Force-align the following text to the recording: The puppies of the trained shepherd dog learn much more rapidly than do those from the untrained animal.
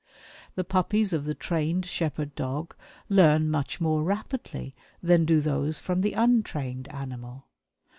The 0.55 0.63
puppies 0.63 1.13
of 1.13 1.25
the 1.25 1.35
trained 1.35 1.85
shepherd 1.85 2.33
dog 2.33 2.73
learn 3.07 3.51
much 3.51 3.79
more 3.79 4.01
rapidly 4.01 4.73
than 5.03 5.25
do 5.25 5.39
those 5.41 5.77
from 5.77 6.01
the 6.01 6.13
untrained 6.13 6.87
animal. 6.87 7.45